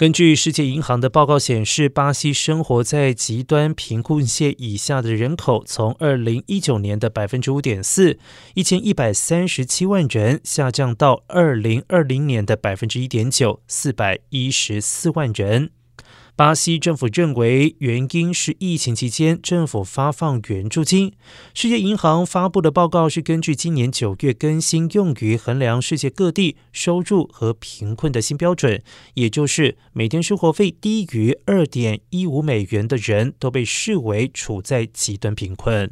[0.00, 8.18] 根据世界银行的报告显示，巴西生活在极端贫困线以下的人口，从二零一九年的百分之五点四，
[8.54, 15.70] 一千一百三十七万人，下降到二零二零年的百分之一点九，四百一十四万人。
[16.40, 21.12] 巴西政府认为，原因是疫情期间政府发放援助金。
[21.52, 35.90] 世界银行发布的报告是根据今年九月更新用于衡量世界各地收入和贫困的新标准，也就是每天生活费低于二点一五美元的人都被视为处在极端贫困。